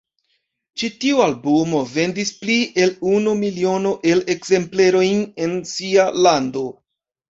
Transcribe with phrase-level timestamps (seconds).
[0.83, 2.57] Ĉi tiu albumo vendis pli
[2.87, 6.71] el unu miliono el ekzemplerojn en sia lando.